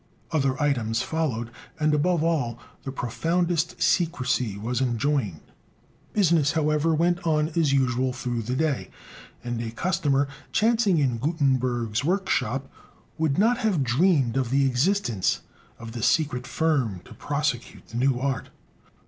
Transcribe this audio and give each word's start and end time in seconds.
Other 0.31 0.59
items 0.59 1.03
followed; 1.03 1.51
and, 1.79 1.93
above 1.93 2.23
all, 2.23 2.57
the 2.85 2.91
profoundest 2.91 3.79
secrecy 3.83 4.57
was 4.57 4.81
enjoined. 4.81 5.41
Business, 6.13 6.53
however, 6.53 6.95
went 6.95 7.19
on 7.21 7.49
as 7.49 7.71
usual 7.71 8.11
through 8.11 8.41
the 8.41 8.55
day; 8.55 8.89
and 9.43 9.61
a 9.61 9.69
customer 9.69 10.27
chancing 10.51 10.97
in 10.97 11.19
Gutenberg's 11.19 12.03
work 12.03 12.29
shop 12.31 12.67
would 13.19 13.37
not 13.37 13.59
have 13.59 13.83
dreamed 13.83 14.37
of 14.37 14.49
the 14.49 14.65
existence 14.65 15.41
of 15.77 15.91
the 15.91 16.01
secret 16.01 16.47
firm 16.47 17.01
to 17.05 17.13
prosecute 17.13 17.89
the 17.89 17.97
new 17.97 18.19
art. 18.19 18.49